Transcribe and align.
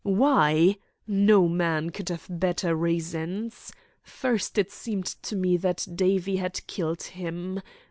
"Why? 0.03 0.77
No 1.05 1.47
man 1.47 1.91
could 1.91 2.09
have 2.09 2.25
better 2.27 2.75
reasons. 2.75 3.71
First, 4.01 4.57
it 4.57 4.71
seemed 4.71 5.05
to 5.05 5.35
me 5.35 5.57
that 5.57 5.85
Davie 5.95 6.37
had 6.37 6.65
killed 6.65 7.03
him. 7.03 7.61